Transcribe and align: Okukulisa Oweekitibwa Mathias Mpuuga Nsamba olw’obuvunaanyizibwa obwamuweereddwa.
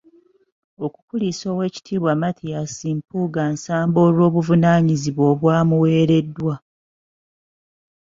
Okukulisa 0.85 1.45
Oweekitibwa 1.53 2.11
Mathias 2.21 2.75
Mpuuga 2.97 3.43
Nsamba 3.53 3.99
olw’obuvunaanyizibwa 4.07 5.23
obwamuweereddwa. 5.33 6.53